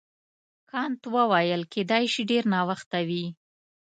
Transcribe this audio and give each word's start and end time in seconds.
کانت 0.71 1.01
وویل 1.15 1.61
کیدای 1.73 2.05
شي 2.13 2.21
ډېر 2.31 2.43
ناوخته 2.53 2.99
وي. 3.07 3.25